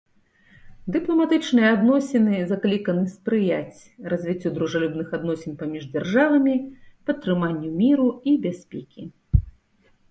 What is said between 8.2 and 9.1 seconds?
і бяспекі.